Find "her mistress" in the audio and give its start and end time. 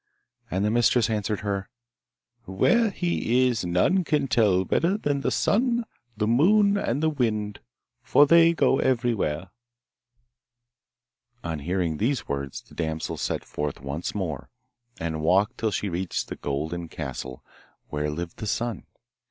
0.65-1.11